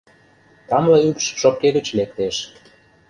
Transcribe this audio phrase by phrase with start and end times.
[0.69, 2.35] Тамле ӱпш шопке гыч лектеш.